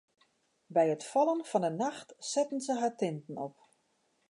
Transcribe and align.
By 0.75 0.85
it 0.93 1.05
fallen 1.11 1.41
fan 1.49 1.67
'e 1.67 1.71
nacht 1.83 2.09
setten 2.31 2.59
se 2.65 2.73
har 2.81 2.93
tinten 3.01 3.35
op. 3.47 3.55